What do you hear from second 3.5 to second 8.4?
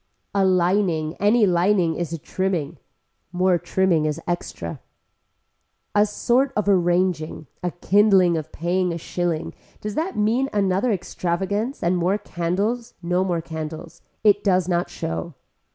trimming is extra. A sort of arranging, a kindling